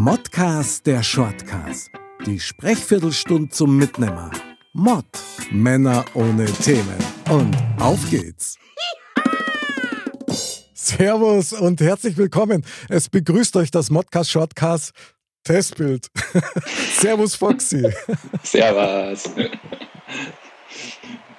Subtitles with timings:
[0.00, 1.90] Modcast der Shortcast.
[2.24, 4.30] Die Sprechviertelstunde zum Mitnehmer.
[4.72, 5.04] Mod.
[5.50, 6.94] Männer ohne Themen.
[7.28, 8.56] Und auf geht's.
[10.72, 12.64] Servus und herzlich willkommen.
[12.88, 14.92] Es begrüßt euch das Modcast Shortcast
[15.42, 16.06] Testbild.
[16.92, 17.92] Servus Foxy.
[18.44, 19.28] Servus.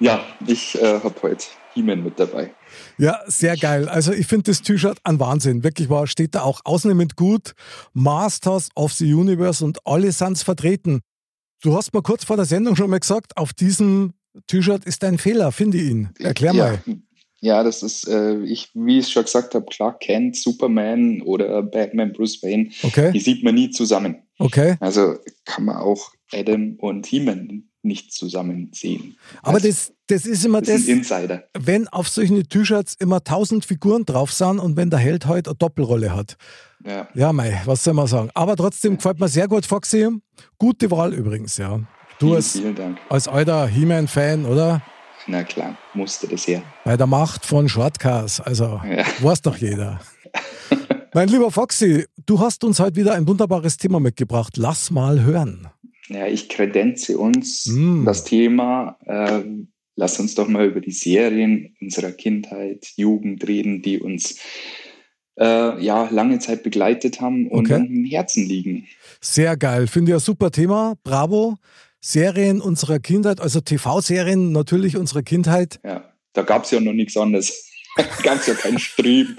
[0.00, 2.52] Ja, ich äh, habe heute He-Man mit dabei.
[2.98, 3.88] Ja, sehr geil.
[3.88, 5.64] Also ich finde das T-Shirt ein Wahnsinn.
[5.64, 7.54] Wirklich war, steht da auch ausnehmend gut.
[7.92, 11.00] Masters of the Universe und alle sind vertreten.
[11.62, 14.14] Du hast mal kurz vor der Sendung schon mal gesagt, auf diesem
[14.46, 16.08] T-Shirt ist ein Fehler, finde ich ihn.
[16.18, 16.82] Erklär ja, mal.
[17.42, 22.12] Ja, das ist, äh, ich, wie ich schon gesagt habe, Clark Kent, Superman oder Batman,
[22.12, 23.12] Bruce Wayne, Okay.
[23.12, 24.22] die sieht man nie zusammen.
[24.38, 24.76] Okay.
[24.80, 29.16] Also kann man auch Adam und He-Man nicht zusammen sehen.
[29.42, 33.64] Aber Also, das, das ist immer das ist das, wenn auf solchen T-Shirts immer tausend
[33.64, 36.36] Figuren drauf sind und wenn der Held halt eine Doppelrolle hat.
[36.84, 37.08] Ja.
[37.14, 38.30] Ja, mei, was soll man sagen.
[38.34, 40.08] Aber trotzdem gefällt mir sehr gut, Foxy.
[40.58, 41.78] Gute Wahl übrigens, ja.
[42.18, 42.98] Du Vielen, als, vielen Dank.
[43.08, 44.82] als alter He-Man-Fan, oder?
[45.26, 46.62] Na klar, musste das her.
[46.84, 48.46] Bei der Macht von Shortcast.
[48.46, 49.04] Also, Ja.
[49.20, 50.00] weiß doch jeder.
[51.14, 54.56] mein lieber Foxy, du hast uns heute wieder ein wunderbares Thema mitgebracht.
[54.56, 55.68] Lass mal hören.
[56.10, 58.04] Ja, ich kredenze uns Mm.
[58.04, 58.98] das Thema.
[59.06, 64.36] ähm, lass uns doch mal über die Serien unserer Kindheit, Jugend reden, die uns
[65.38, 67.74] äh, ja lange Zeit begleitet haben und Okay.
[67.74, 68.86] am Herzen liegen.
[69.20, 69.86] Sehr geil.
[69.86, 70.96] Finde ich ein super Thema.
[71.04, 71.56] Bravo.
[72.02, 75.80] Serien unserer Kindheit, also TV-Serien natürlich unserer Kindheit.
[75.84, 77.70] Ja, da gab es ja noch nichts anderes.
[78.22, 79.36] gab es ja keinen Stream.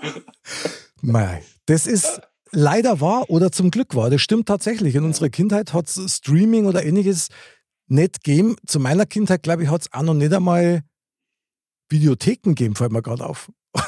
[1.02, 2.22] Mei, das ist
[2.52, 4.10] leider wahr oder zum Glück wahr.
[4.10, 4.96] Das stimmt tatsächlich.
[4.96, 7.30] In unserer Kindheit hat es Streaming oder ähnliches
[7.88, 8.56] nicht gegeben.
[8.66, 10.82] Zu meiner Kindheit, glaube ich, hat es auch noch nicht einmal
[11.90, 13.52] Videotheken gegeben, fällt mir gerade auf.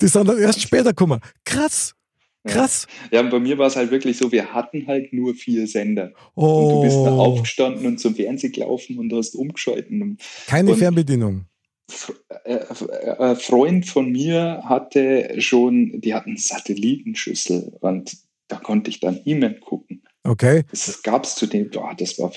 [0.00, 1.20] Die sind dann erst später gekommen.
[1.44, 1.94] Krass,
[2.46, 2.86] krass.
[3.10, 6.12] Ja, und bei mir war es halt wirklich so, wir hatten halt nur vier Sender.
[6.34, 10.18] Oh, Und du bist da aufgestanden und zum Fernsehen gelaufen und hast umgeschalten.
[10.46, 11.46] Keine und- Fernbedienung.
[12.44, 18.16] Äh, äh, ein Freund von mir hatte schon, die hatten Satellitenschüssel und
[18.48, 20.02] da konnte ich dann E-Mail gucken.
[20.24, 22.32] Okay, Das gab es zu dem, oh, das war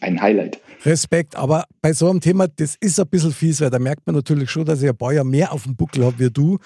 [0.00, 0.60] ein Highlight.
[0.84, 1.34] Respekt.
[1.34, 4.48] Aber bei so einem Thema, das ist ein bisschen fies, weil da merkt man natürlich
[4.48, 6.58] schon, dass ich ein paar Jahre mehr auf dem Buckel habe wie du.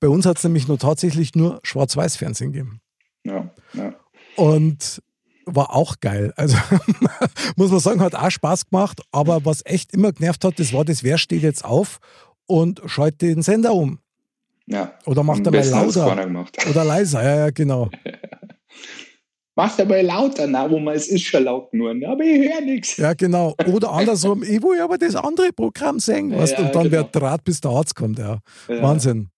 [0.00, 2.80] Bei uns hat es nämlich nur tatsächlich nur Schwarz-Weiß-Fernsehen gegeben.
[3.24, 3.94] Ja, ja.
[4.36, 5.00] Und
[5.46, 6.32] war auch geil.
[6.36, 6.56] Also
[7.56, 9.00] muss man sagen, hat auch Spaß gemacht.
[9.12, 11.98] Aber was echt immer genervt hat, das war das, wer steht jetzt auf
[12.46, 13.98] und schaltet den Sender um.
[14.66, 14.92] ja.
[15.06, 16.12] Oder macht er mal lauter.
[16.70, 17.22] Oder leiser.
[17.22, 17.90] Ja, ja, genau.
[19.56, 22.60] Macht aber lauter, na, wo man es ist schon laut nur, ne, aber ich höre
[22.60, 22.96] nichts.
[22.96, 23.54] Ja, genau.
[23.72, 26.32] Oder andersrum, ich will aber das andere Programm singen.
[26.32, 26.96] Ja, weißt, du, ja, und dann genau.
[26.96, 28.18] wird Draht, bis der Arzt kommt.
[28.18, 28.40] Ja.
[28.68, 28.82] Ja.
[28.82, 29.30] Wahnsinn.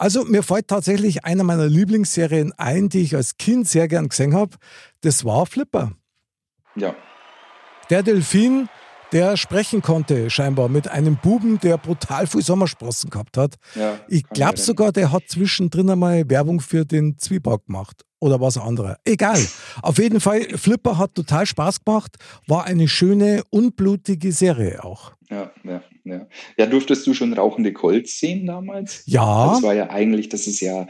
[0.00, 4.34] Also mir fällt tatsächlich eine meiner Lieblingsserien ein, die ich als Kind sehr gern gesehen
[4.34, 4.56] habe.
[5.02, 5.92] Das war Flipper.
[6.74, 6.94] Ja,
[7.90, 8.70] Der Delfin,
[9.12, 13.56] der sprechen konnte, scheinbar mit einem Buben, der brutal viel Sommersprossen gehabt hat.
[13.74, 13.98] ja.
[14.08, 18.02] Ich glaube sogar, der hat zwischendrin einmal Werbung für den Zwieback gemacht.
[18.20, 18.96] Oder was andere.
[19.04, 19.38] Egal.
[19.82, 22.16] Auf jeden Fall, Flipper hat total Spaß gemacht.
[22.46, 25.12] War eine schöne, unblutige Serie auch.
[25.28, 26.26] Ja, ja, ja.
[26.58, 29.02] Ja, durftest du schon Rauchende Colts sehen damals?
[29.06, 30.86] Ja, Das war ja eigentlich, das ist ja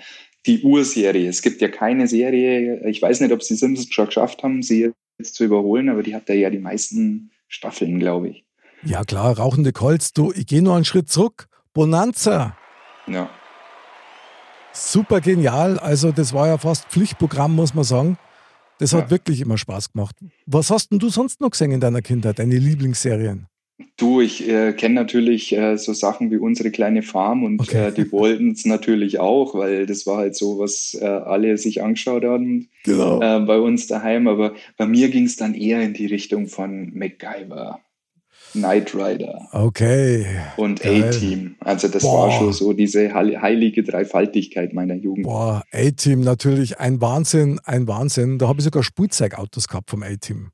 [0.47, 1.29] die Urserie.
[1.29, 4.93] Es gibt ja keine Serie, ich weiß nicht, ob sie Simpsons schon geschafft haben, sie
[5.19, 8.45] jetzt zu überholen, aber die hat ja die meisten Staffeln, glaube ich.
[8.85, 10.13] ja klar, rauchende Colts.
[10.13, 11.49] Du, ich gehe nur einen Schritt zurück.
[11.75, 12.57] Bonanza.
[13.07, 13.29] Ja,
[14.73, 15.79] Super genial.
[15.79, 18.19] Also, das war ja fast Pflichtprogramm, muss man sagen.
[18.79, 19.11] Das hat Ja.
[19.11, 20.17] wirklich immer Spaß gemacht.
[20.47, 23.47] Was hast denn du sonst noch gesehen in deiner Kindheit, deine Lieblingsserien?
[23.97, 27.89] Du, ich äh, kenne natürlich äh, so Sachen wie unsere kleine Farm und Okay.
[27.89, 32.25] äh, die Waldens natürlich auch, weil das war halt so, was äh, alle sich angeschaut
[32.25, 33.21] haben Genau.
[33.21, 34.27] äh, bei uns daheim.
[34.29, 37.81] Aber bei mir ging es dann eher in die Richtung von MacGyver,
[38.53, 40.27] Knight Rider Okay.
[40.57, 40.85] und.
[40.85, 41.55] A-Team.
[41.61, 42.25] Also das Boah.
[42.27, 45.25] war schon so diese heil- heilige Dreifaltigkeit meiner Jugend.
[45.25, 48.39] Boah, A-Team natürlich ein Wahnsinn, ein Wahnsinn.
[48.39, 50.51] Da habe ich sogar Spielzeugautos gehabt vom A-Team.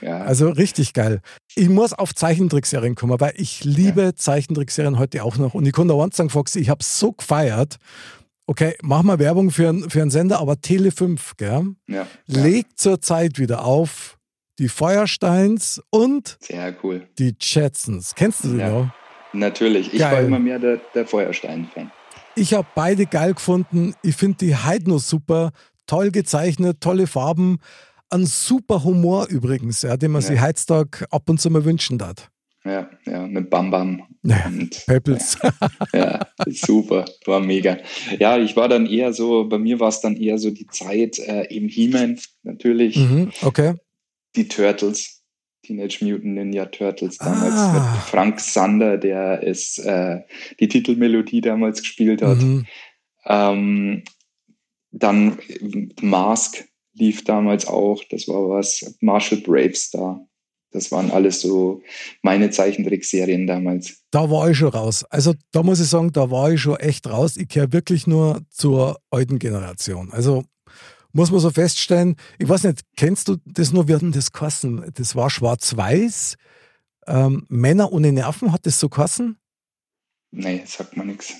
[0.00, 1.20] Ja, Also richtig geil.
[1.54, 5.54] Ich muss auf Zeichentrickserien kommen, weil ich liebe Zeichentrickserien heute auch noch.
[5.54, 7.76] Und ich da eins sagen, Foxy, ich habe so gefeiert.
[8.46, 11.74] Okay, mach mal Werbung für, einen- für einen Sender, aber Tele 5, gell?
[11.88, 14.16] ja, ja, legt zur Zeit wieder auf
[14.58, 16.38] die Feuersteins und
[16.82, 17.06] cool.
[17.18, 18.14] die Jetsons.
[18.14, 18.70] Kennst du die Ja.
[18.70, 18.90] noch?
[19.32, 19.92] Natürlich.
[19.92, 20.12] Ich Geil.
[20.12, 21.90] war immer mehr der, der Feuerstein-Fan.
[22.34, 23.94] Ich habe beide geil gefunden.
[24.02, 25.50] Ich finde die Heidno super,
[25.86, 27.58] toll gezeichnet, tolle Farben.
[28.10, 30.28] Ein super Humor übrigens, ja, den man Ja.
[30.28, 32.30] sich heutzutage ab und zu mal wünschen darf.
[32.64, 34.02] Ja, ja, mit Bam Bam.
[34.22, 35.38] Ja, und, Peppels.
[35.92, 37.78] Ja, super, war mega.
[38.18, 41.18] Ja, ich war dann eher so, bei mir war es dann eher so die Zeit
[41.18, 42.96] äh, im He-Man natürlich.
[42.96, 43.74] Mhm, okay.
[44.36, 45.22] Die Turtles,
[45.62, 47.72] Teenage Mutant Ninja Turtles damals ah.
[47.72, 50.20] mit Frank Sander, der es äh,
[50.60, 52.38] die Titelmelodie damals gespielt hat.
[52.38, 52.66] Mhm.
[53.24, 54.04] Ähm,
[54.90, 55.38] dann
[56.00, 56.64] Mask
[56.98, 60.24] lief damals auch, das war was, Marshall Bravestar.
[60.70, 61.82] Das waren alles so
[62.22, 64.02] meine Zeichentrickserien damals.
[64.10, 65.04] Da war ich schon raus.
[65.04, 67.38] Also da muss ich sagen, da war ich schon echt raus.
[67.38, 70.12] Ich gehöre wirklich nur zur alten Generation.
[70.12, 70.44] Also
[71.12, 74.30] muss man so feststellen, ich weiß nicht, kennst du das nur, wie hat denn das
[74.30, 74.92] geheißen?
[74.94, 76.36] Das war schwarz-weiß.
[77.06, 79.38] Ähm, Männer ohne Nerven, hat das so geheißen?
[80.32, 81.32] Nee, sagt man nichts.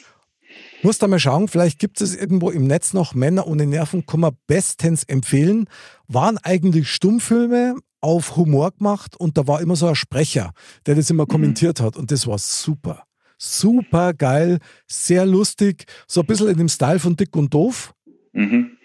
[0.83, 4.21] Muss da mal schauen, vielleicht gibt es irgendwo im Netz noch Männer ohne Nerven, kann
[4.21, 5.69] man bestens empfehlen.
[6.07, 10.53] Waren eigentlich Stummfilme auf Humor gemacht und da war immer so ein Sprecher,
[10.87, 11.29] der das immer mhm.
[11.29, 13.05] kommentiert hat und das war super.
[13.39, 17.93] Super geil, sehr lustig, so ein bisschen in dem Style von Dick und Doof.
[18.33, 18.77] Mhm.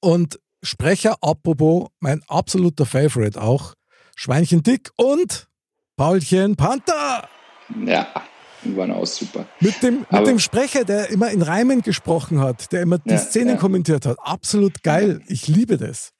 [0.00, 3.74] Und Sprecher, apropos, mein absoluter Favorite auch,
[4.14, 5.48] Schweinchen Dick und
[5.96, 7.28] Paulchen Panther.
[7.84, 8.08] Ja,
[8.64, 9.46] die waren auch super.
[9.60, 13.18] Mit dem, mit dem Sprecher, der immer in Reimen gesprochen hat, der immer die ja,
[13.18, 13.56] Szenen ja.
[13.56, 14.18] kommentiert hat.
[14.20, 15.20] Absolut geil.
[15.28, 16.12] Ich liebe das.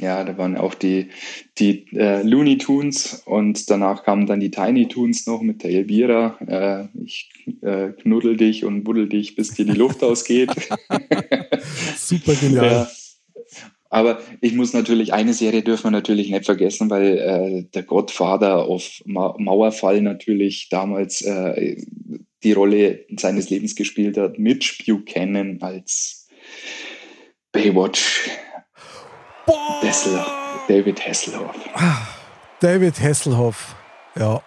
[0.00, 1.10] Ja, da waren auch die,
[1.58, 6.38] die äh, Looney Tunes und danach kamen dann die Tiny Tunes noch mit der Elvira.
[6.46, 10.50] Äh, ich äh, knuddel dich und buddel dich, bis dir die Luft ausgeht.
[11.96, 12.64] Super genial.
[12.64, 12.90] Ja.
[13.90, 18.64] Aber ich muss natürlich, eine Serie dürfen wir natürlich nicht vergessen, weil äh, der Godfather
[18.64, 21.76] auf Ma Mauerfall natürlich damals äh,
[22.44, 26.28] die Rolle seines Lebens gespielt hat, Mitch Buchanan als
[27.52, 28.30] Baywatch
[29.82, 30.30] Hasselhoff.
[30.68, 31.56] David Hasselhoff.
[31.74, 32.06] Ah,
[32.60, 33.74] David Hasselhoff,
[34.16, 34.40] ja.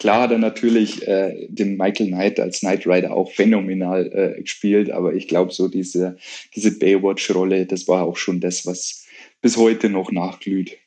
[0.00, 4.90] Klar hat er natürlich äh, den Michael Knight als Knight Rider auch phänomenal äh, gespielt,
[4.90, 6.16] aber ich glaube, so diese,
[6.56, 9.04] diese Baywatch-Rolle, das war auch schon das, was
[9.42, 10.78] bis heute noch nachglüht.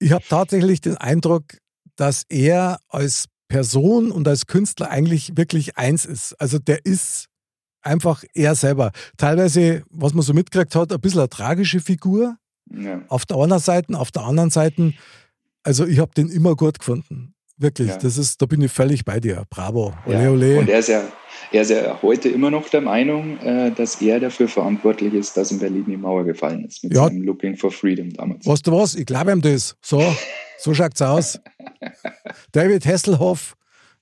[0.00, 1.44] Ich habe tatsächlich den Eindruck,
[1.96, 6.34] dass er als Person und als Künstler eigentlich wirklich eins ist.
[6.40, 7.26] Also der ist
[7.80, 8.90] einfach er selber.
[9.16, 12.36] Teilweise, was man so mitgekriegt hat, ein bisschen eine tragische Figur,
[12.70, 13.02] ja.
[13.08, 14.92] Auf der einen Seite, auf der anderen Seite,
[15.62, 17.34] also ich habe den immer gut gefunden.
[17.58, 17.96] Wirklich, ja.
[17.96, 19.42] das ist, da bin ich völlig bei dir.
[19.50, 19.92] Bravo.
[20.06, 20.30] Ole, ja.
[20.30, 20.58] ole.
[20.60, 21.02] Und er ist, ja,
[21.50, 25.50] er ist ja heute immer noch der Meinung, äh, dass er dafür verantwortlich ist, dass
[25.50, 26.84] in Berlin die Mauer gefallen ist.
[26.84, 27.04] Mit ja.
[27.04, 28.46] seinem Looking for Freedom damals.
[28.46, 28.94] Weißt du was?
[28.94, 29.76] Ich glaube ihm das.
[29.82, 30.00] So,
[30.58, 31.40] so schaut's aus.
[32.52, 33.56] David Hasselhoff,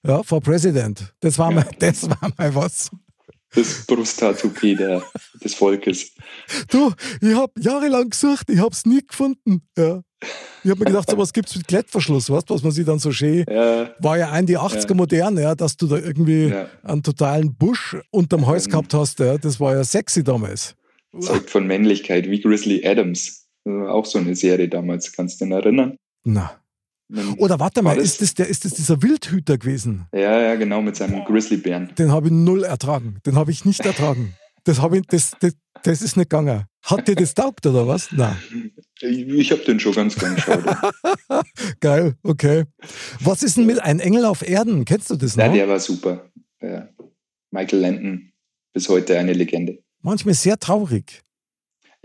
[0.06, 1.14] ja, for President.
[1.20, 2.90] Das war, mal, das war mal was
[3.54, 4.50] das Brusttattoo
[5.42, 6.12] des Volkes.
[6.68, 9.62] Du, ich habe jahrelang gesucht, ich habe es nie gefunden.
[9.76, 10.02] Ja.
[10.64, 12.98] Ich habe mir gedacht, so was gibt es mit Klettverschluss, weißt was man sich dann
[12.98, 13.44] so schön.
[13.48, 13.94] Ja.
[14.00, 14.94] War ja ein die 80er ja.
[14.94, 16.68] modern, ja, dass du da irgendwie ja.
[16.82, 19.20] einen totalen Busch unterm Hals gehabt hast.
[19.20, 19.38] Ja.
[19.38, 20.74] Das war ja sexy damals.
[21.20, 23.46] Zeugt von Männlichkeit, wie Grizzly Adams.
[23.64, 25.96] Auch so eine Serie damals, kannst du dich erinnern?
[26.24, 26.60] Na.
[27.38, 30.06] Oder warte mal, ist das, der, ist das dieser Wildhüter gewesen?
[30.12, 31.94] Ja, ja, genau, mit seinem Grizzlybären.
[31.96, 33.18] Den habe ich null ertragen.
[33.24, 34.34] Den habe ich nicht ertragen.
[34.64, 35.54] Das, ich, das, das,
[35.84, 36.64] das ist nicht gegangen.
[36.82, 38.10] Hat dir das taugt oder was?
[38.10, 38.36] Nein.
[39.00, 40.64] Ich, ich habe den schon ganz gern geschaut.
[41.80, 42.64] Geil, okay.
[43.20, 44.84] Was ist denn mit Ein Engel auf Erden?
[44.84, 45.44] Kennst du das noch?
[45.44, 46.30] Ja, der war super.
[46.60, 46.88] Ja.
[47.52, 48.32] Michael Landon,
[48.72, 49.78] bis heute eine Legende.
[50.02, 51.22] Manchmal sehr traurig.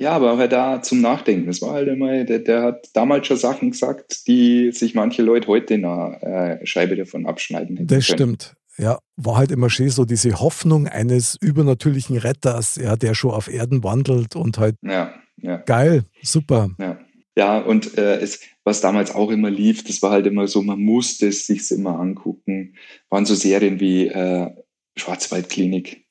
[0.02, 1.46] Ja, aber auch da zum Nachdenken.
[1.46, 5.48] Das war halt immer, der, der, hat damals schon Sachen gesagt, die sich manche Leute
[5.48, 7.88] heute in einer äh, Scheibe davon abschneiden hätten.
[7.88, 8.18] Das können.
[8.18, 8.56] stimmt.
[8.80, 13.48] Ja, war halt immer schön so diese Hoffnung eines übernatürlichen Retters, ja, der schon auf
[13.48, 15.58] Erden wandelt und halt ja, ja.
[15.58, 16.72] geil, super.
[16.80, 16.98] Ja,
[17.38, 20.80] ja und äh, es, was damals auch immer lief, das war halt immer so, man
[20.80, 22.74] musste es sich immer angucken.
[23.12, 24.50] Waren so Serien wie äh,
[24.96, 26.08] Schwarzwaldklinik.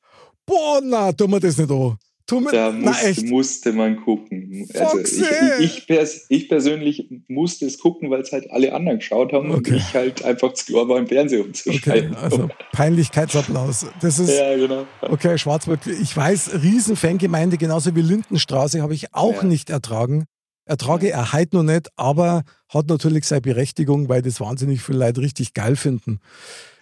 [0.47, 1.97] Boah, na, tun wir das nicht an.
[2.31, 4.69] Da musste, musste man gucken.
[4.75, 5.23] Also ich,
[5.61, 9.71] ich, pers ich, persönlich musste es gucken, weil es halt alle anderen geschaut haben okay.
[9.73, 12.13] und ich halt einfach zu klar war, im Fernsehen umzuschalten.
[12.13, 13.87] Okay, also Peinlichkeitsapplaus.
[14.01, 14.87] Das ist, ja, genau.
[15.03, 15.87] Okay, Schwarzwald.
[15.87, 19.45] Ich weiß, Riesenfangemeinde, genauso wie Lindenstraße, habe ich auch ja.
[19.45, 20.27] nicht ertragen.
[20.71, 25.21] Ertrage er halt noch nicht, aber hat natürlich seine Berechtigung, weil das wahnsinnig viele Leute
[25.21, 26.21] richtig geil finden.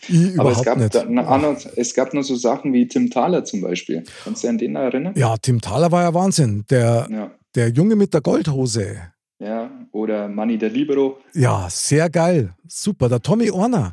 [0.07, 0.95] Ich Aber es gab, nicht.
[0.95, 4.05] Da, es gab noch so Sachen wie Tim Thaler zum Beispiel.
[4.23, 5.15] Kannst du an den erinnern?
[5.17, 6.65] Ja, Tim Thaler war ja Wahnsinn.
[6.71, 7.31] Der, ja.
[7.55, 8.97] der Junge mit der Goldhose.
[9.41, 11.19] Ja, oder Manny der Libero.
[11.33, 12.55] Ja, sehr geil.
[12.67, 13.09] Super.
[13.09, 13.93] Der Tommy Orner.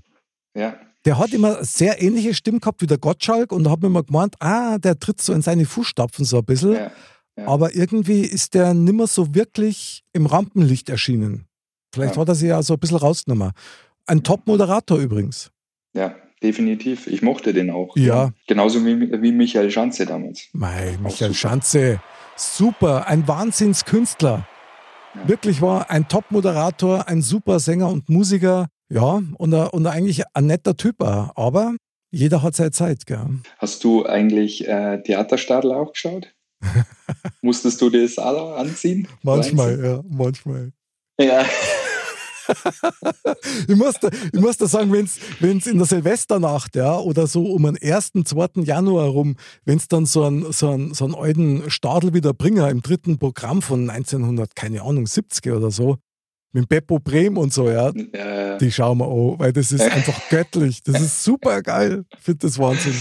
[0.55, 0.75] Ja.
[1.05, 4.03] Der hat immer sehr ähnliche Stimmen gehabt wie der Gottschalk und da hat mir immer
[4.03, 6.73] gemeint, ah, der tritt so in seine Fußstapfen so ein bisschen.
[6.73, 6.91] Ja,
[7.37, 7.47] ja.
[7.47, 11.45] Aber irgendwie ist der nimmer so wirklich im Rampenlicht erschienen.
[11.93, 12.21] Vielleicht ja.
[12.21, 13.51] hat er sich ja so ein bisschen rausgenommen.
[14.05, 15.51] Ein Top-Moderator übrigens.
[15.93, 17.07] Ja, definitiv.
[17.07, 17.95] Ich mochte den auch.
[17.95, 18.31] Ja.
[18.47, 20.47] Genauso wie, wie Michael Schanze damals.
[20.53, 21.33] Mei, Michael super.
[21.33, 22.01] Schanze.
[22.37, 24.45] Super, ein Wahnsinnskünstler.
[25.15, 25.27] Ja.
[25.27, 28.67] Wirklich war ein Top-Moderator, ein super Sänger und Musiker.
[28.89, 31.31] Ja, und, und eigentlich ein netter Typ auch.
[31.35, 31.75] Aber
[32.11, 33.39] jeder hat seine Zeit, gell?
[33.57, 36.34] Hast du eigentlich äh, Theaterstadel auch geschaut?
[37.41, 39.07] Musstest du das auch anziehen?
[39.21, 40.71] Manchmal, ja, manchmal.
[41.19, 41.45] Ja.
[43.67, 47.43] ich, muss da, ich muss da sagen, wenn es in der Silvesternacht ja, oder so
[47.45, 48.61] um den 1., 2.
[48.63, 49.35] Januar rum,
[49.65, 53.17] wenn es dann so einen, so, einen, so einen alten Stadel wieder bringen im dritten
[53.17, 55.97] Programm von 1900, keine Ahnung, 70 oder so,
[56.51, 58.57] mit Beppo Brehm und so, ja, ja.
[58.57, 60.83] die schauen wir an, weil das ist einfach göttlich.
[60.83, 62.05] Das ist super geil.
[62.17, 62.95] Ich finde das Wahnsinn.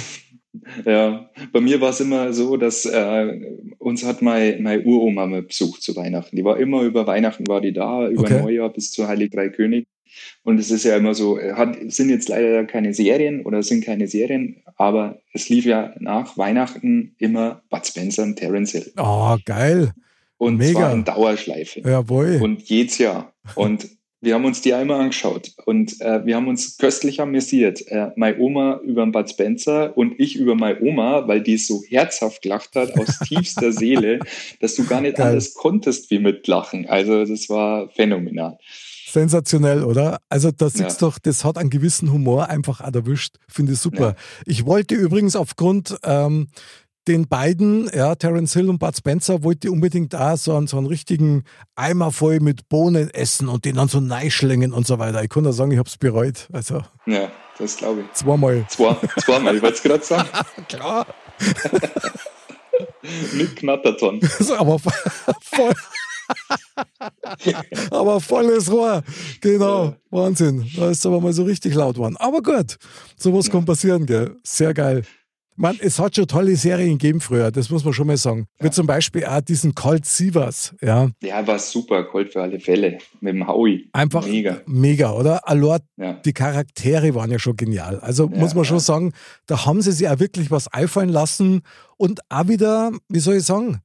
[0.85, 3.41] Ja, bei mir war es immer so, dass äh,
[3.79, 6.37] uns hat meine, meine Uroma mal besucht zu Weihnachten.
[6.37, 8.41] Die war immer über Weihnachten war die da, über okay.
[8.41, 9.87] Neujahr bis zu Heilig Drei König.
[10.45, 13.85] Und es ist ja immer so, äh, hat, sind jetzt leider keine Serien oder sind
[13.85, 18.93] keine Serien, aber es lief ja nach Weihnachten immer Bud Spencer und Terence Hill.
[18.97, 19.93] Oh, geil.
[20.39, 20.81] Und Mega.
[20.81, 21.81] zwar in Dauerschleife.
[21.81, 22.41] Jawohl.
[22.43, 23.33] Und jedes Jahr.
[23.55, 23.89] Und
[24.25, 27.87] wir haben uns die einmal angeschaut und äh, wir haben uns köstlich amüsiert.
[27.89, 32.43] Äh, meine Oma über Bud Spencer und ich über meine Oma, weil die so herzhaft
[32.43, 34.21] gelacht hat aus tiefster Seele,
[34.61, 35.29] dass du gar nicht Geil.
[35.29, 36.87] alles konntest wie mit Lachen.
[36.89, 38.59] Also das war phänomenal.
[39.15, 40.19] Sensationell, oder?
[40.29, 41.09] Also da siehst ja.
[41.09, 43.37] doch, das hat einen gewissen Humor einfach erwischt.
[43.49, 44.09] Finde ich super.
[44.09, 44.15] Ja.
[44.45, 46.49] Ich wollte übrigens aufgrund ähm,
[47.09, 50.87] den beiden, ja, Terence Hill und Bud Spencer, wollte unbedingt da so einen, so einen
[50.87, 51.45] richtigen
[51.77, 55.23] Eimer voll mit Bohnen essen und den dann so neischlingen und so weiter.
[55.23, 56.49] Ich kann nur sagen, ich habe es bereut.
[56.53, 58.13] Also, ja, das glaube ich.
[58.15, 58.65] Zweimal.
[58.69, 60.29] Zwei, zweimal, ich wollte es gerade sagen.
[60.69, 61.07] Klar.
[63.35, 64.21] mit Knatterton.
[64.59, 65.75] aber voll.
[67.91, 69.03] aber volles Rohr.
[69.41, 69.85] Genau.
[69.85, 69.97] Ja.
[70.11, 70.67] Wahnsinn.
[70.77, 72.17] Da ist aber mal so richtig laut geworden.
[72.19, 72.79] Aber gut,
[73.17, 73.53] sowas ja.
[73.53, 74.37] kann passieren, gell?
[74.43, 75.05] Sehr geil.
[75.57, 78.49] Man, es hat schon tolle Serien gegeben früher, das muss man schon mal sagen.
[78.59, 78.67] Ja.
[78.67, 80.75] Wie zum Beispiel auch diesen Colt Sievers.
[80.83, 82.99] Ja, ja war super, Colt für alle Fälle.
[83.21, 83.89] Mit dem Howie.
[83.93, 85.49] Einfach mega, mega oder?
[85.49, 86.15] Allora, ja.
[86.15, 88.01] die Charaktere waren ja schon genial.
[88.01, 89.13] Also ja, muss man schon sagen,
[89.47, 91.63] da haben sie sich auch wirklich was einfallen lassen
[91.97, 93.81] und auch wieder, wie soll ich sagen,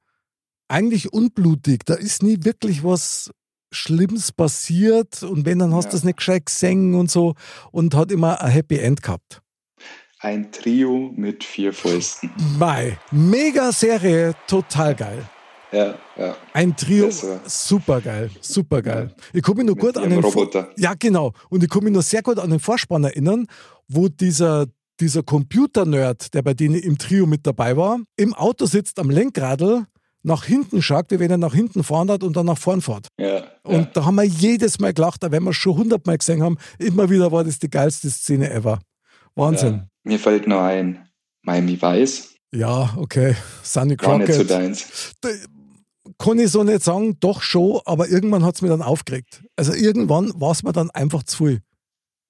[0.69, 1.85] eigentlich unblutig.
[1.85, 3.29] Da ist nie wirklich was
[3.71, 7.35] Schlimmes passiert und wenn, dann hast du das nicht gescheit gesehen und so
[7.71, 9.41] und hat immer ein Happy End gehabt.
[10.21, 12.29] Ein Trio mit vier Fäusten.
[12.57, 12.97] Mai.
[13.09, 15.23] Mega Serie, total geil.
[15.71, 16.35] Ja, ja.
[16.51, 17.09] Ein Trio,
[17.45, 19.15] super geil, super geil.
[19.31, 20.71] Ich komme nur gut an den Roboter.
[20.75, 21.31] ja, genau.
[21.49, 23.45] Und ich komme mich nur sehr gut an den Vorspann erinnern,
[23.87, 24.65] wo dieser,
[24.99, 29.85] dieser Computer-Nerd, der bei denen im Trio mit dabei war, im Auto sitzt am Lenkradl,
[30.23, 33.07] nach hinten schaut, wie wenn er nach hinten fahren hat und dann nach vorn fährt.
[33.17, 33.89] Ja, und ja.
[33.93, 37.31] da haben wir jedes Mal gelacht, da wenn wir schon hundertmal gesehen haben, immer wieder
[37.31, 38.79] war das die geilste Szene ever.
[39.39, 39.73] Wahnsinn.
[39.73, 39.87] Ja.
[40.03, 41.07] Mir fällt nur ein,
[41.43, 42.35] Miami Vice.
[42.51, 43.35] Ja, okay.
[43.63, 44.19] Sunny Crockett.
[44.19, 45.13] War nicht so deins.
[45.21, 45.29] Da,
[46.17, 49.43] kann ich so nicht sagen, doch schon, aber irgendwann hat es mir dann aufgeregt.
[49.55, 51.61] Also irgendwann war es mir dann einfach zu viel.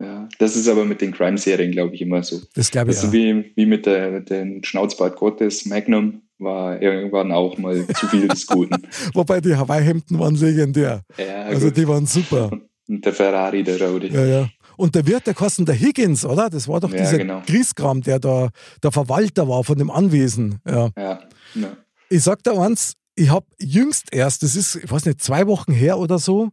[0.01, 2.39] Ja, das ist aber mit den Crime-Serien, glaube ich, immer so.
[2.53, 7.33] Das glaube ich also wie, wie mit, der, mit den Schnauzbart Gottes, Magnum, war irgendwann
[7.33, 8.87] auch mal zu viel des Guten.
[9.13, 11.01] Wobei die Hawaii-Hemden waren legendär.
[11.17, 11.77] Ja, also gut.
[11.77, 12.49] die waren super.
[12.87, 14.07] Und der Ferrari, der Rode.
[14.07, 14.49] Ja, ja.
[14.79, 16.50] Und der Wirt, der kostet der Higgins, oder?
[16.50, 17.41] Das war doch ja, dieser genau.
[17.45, 18.48] Griesgram, der da
[18.81, 20.62] der Verwalter war von dem Anwesen.
[20.65, 20.91] Ja.
[20.95, 21.19] ja,
[21.53, 21.77] ja.
[22.07, 25.74] Ich sag dir eins, ich habe jüngst erst, das ist, ich weiß nicht, zwei Wochen
[25.74, 26.51] her oder so,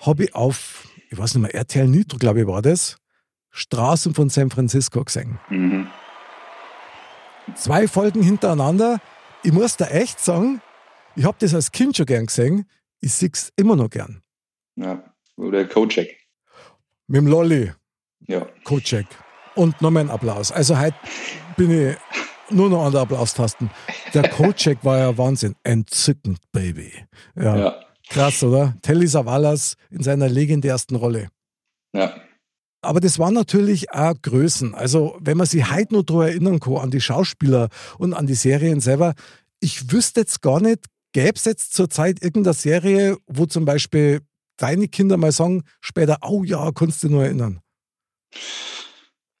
[0.00, 2.98] habe ich auf, ich weiß nicht mehr, RTL Nitro, glaube ich, war das,
[3.48, 5.38] Straßen von San Francisco gesehen.
[5.48, 5.86] Mhm.
[7.54, 9.00] Zwei Folgen hintereinander.
[9.42, 10.60] Ich muss da echt sagen,
[11.16, 12.66] ich habe das als Kind schon gern gesehen.
[13.00, 14.20] Ich sehe es immer noch gern.
[14.76, 15.02] Ja,
[15.36, 16.21] oder Kojak.
[17.08, 17.72] Mit dem Lolli.
[18.26, 18.46] Ja.
[18.64, 19.06] Kocek.
[19.54, 20.52] Und nochmal ein Applaus.
[20.52, 20.96] Also heute
[21.56, 21.96] bin ich
[22.50, 23.70] nur noch an der Applaustasten.
[24.14, 25.54] Der Kocek war ja Wahnsinn.
[25.62, 26.92] Entzückend, Baby.
[27.36, 27.56] Ja.
[27.56, 27.74] ja.
[28.08, 28.74] Krass, oder?
[28.82, 31.28] Telly Savalas in seiner legendärsten Rolle.
[31.94, 32.14] Ja.
[32.82, 34.74] Aber das waren natürlich auch Größen.
[34.74, 37.68] Also, wenn man sich heute noch daran erinnern kann, an die Schauspieler
[37.98, 39.14] und an die Serien selber,
[39.60, 44.20] ich wüsste jetzt gar nicht, gäbe es jetzt zurzeit irgendeine Serie, wo zum Beispiel
[44.62, 47.60] deine Kinder mal sagen später, oh ja, kannst du nur erinnern?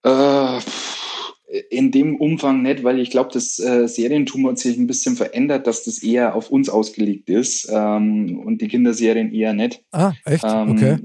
[0.04, 0.60] Äh,
[1.70, 5.66] in dem Umfang nicht, weil ich glaube, das äh, Serientum hat sich ein bisschen verändert,
[5.66, 9.82] dass das eher auf uns ausgelegt ist ähm, und die Kinderserien eher nicht.
[9.92, 10.44] Ah, echt?
[10.44, 10.96] Ähm, okay.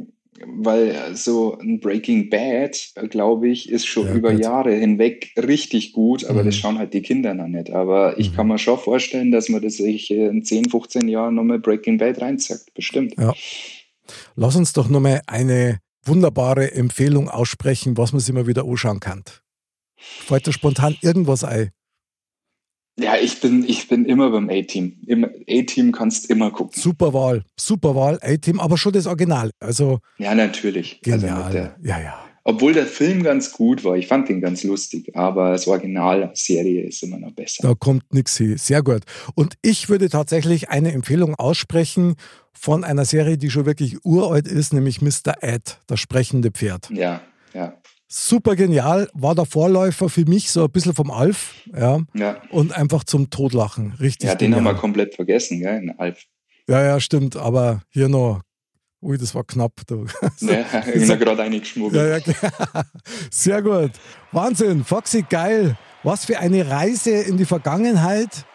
[0.45, 4.43] Weil so ein Breaking Bad, glaube ich, ist schon ja, über gut.
[4.43, 6.45] Jahre hinweg richtig gut, aber mhm.
[6.45, 7.71] das schauen halt die Kinder noch nicht.
[7.71, 8.35] Aber ich mhm.
[8.35, 12.21] kann mir schon vorstellen, dass man das sich in 10, 15 Jahren nochmal Breaking Bad
[12.21, 12.73] reinzackt.
[12.75, 13.15] Bestimmt.
[13.17, 13.33] Ja.
[14.35, 19.23] Lass uns doch nochmal eine wunderbare Empfehlung aussprechen, was man sich immer wieder anschauen kann.
[19.97, 21.71] Fällt dir spontan irgendwas ein?
[22.99, 24.95] Ja, ich bin, ich bin immer beim A-Team.
[25.47, 26.81] A-Team kannst immer gucken.
[26.81, 29.51] Super Wahl, super Wahl, A-Team, aber schon das Original.
[29.59, 30.99] Also ja, natürlich.
[31.05, 31.43] Also Genial.
[31.43, 32.26] Also ja, ja.
[32.49, 36.83] Obwohl der Film ganz gut war, ich fand den ganz lustig, aber das Original Serie
[36.83, 37.61] ist immer noch besser.
[37.61, 38.57] Da kommt nichts hin.
[38.57, 39.01] Sehr gut.
[39.35, 42.15] Und ich würde tatsächlich eine Empfehlung aussprechen
[42.53, 45.43] von einer Serie, die schon wirklich uralt ist, nämlich Mr.
[45.43, 46.89] Ed, das sprechende Pferd.
[46.89, 47.19] Ja,
[47.53, 47.81] ja.
[48.07, 51.99] Super genial, war der Vorläufer für mich so ein bisschen vom Alf, ja.
[52.13, 52.41] ja.
[52.49, 54.29] Und einfach zum Todlachen, richtig.
[54.29, 54.69] Ja, den genial.
[54.69, 56.23] haben wir komplett vergessen, gell, in Alf.
[56.69, 58.41] Ja, ja, stimmt, aber hier noch
[59.01, 59.73] Ui, das war knapp.
[60.39, 62.27] Ja, ich habe gerade eingeschmuggelt.
[62.27, 62.83] Ja, ja,
[63.31, 63.91] Sehr gut.
[64.31, 64.83] Wahnsinn.
[64.83, 65.77] Foxy, geil.
[66.03, 68.45] Was für eine Reise in die Vergangenheit,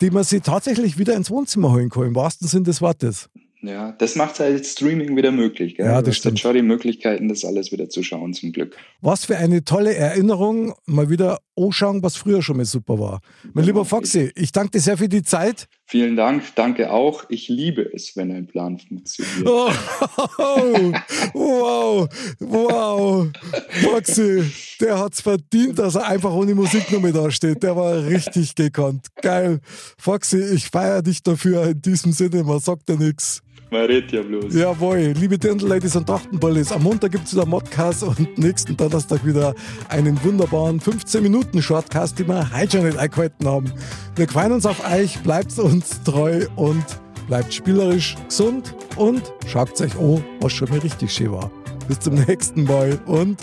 [0.00, 3.28] die man sich tatsächlich wieder ins Wohnzimmer holen kann, im wahrsten Sinne des Wortes.
[3.60, 5.76] Ja, das macht halt Streaming wieder möglich.
[5.76, 5.86] Gell?
[5.86, 6.36] Ja, das stimmt.
[6.36, 8.76] Jetzt schon die Möglichkeiten, das alles wieder zu schauen, zum Glück.
[9.00, 10.74] Was für eine tolle Erinnerung.
[10.86, 13.20] Mal wieder anschauen, was früher schon mal super war.
[13.52, 15.66] Mein lieber Foxy, ich danke dir sehr für die Zeit.
[15.90, 17.24] Vielen Dank, danke auch.
[17.30, 19.48] Ich liebe es, wenn ein Plan funktioniert.
[19.48, 19.70] Oh,
[21.32, 22.06] wow,
[22.40, 23.26] wow.
[23.70, 24.52] Foxy,
[24.82, 27.62] der hat es verdient, dass er einfach ohne Musik nur mit da steht.
[27.62, 29.06] Der war richtig gekonnt.
[29.22, 29.60] Geil.
[29.96, 31.68] Foxy, ich feiere dich dafür.
[31.68, 33.42] In diesem Sinne, man sagt ja nichts.
[33.70, 34.54] Man redet ja bloß.
[34.54, 39.54] Jawohl, liebe Dirndl-Ladies und Trachtenbullis, am Montag gibt es wieder Modcast und nächsten Donnerstag wieder
[39.90, 43.70] einen wunderbaren 15-Minuten-Shortcast, den wir heute schon nicht eingehalten haben.
[44.16, 46.84] Wir freuen uns auf euch, bleibt uns treu und
[47.26, 51.50] bleibt spielerisch gesund und schaut euch an, was schon mal richtig schön war.
[51.88, 53.38] Bis zum nächsten Mal und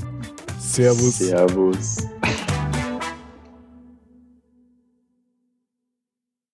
[0.60, 1.20] Servus.
[1.20, 1.98] Servus.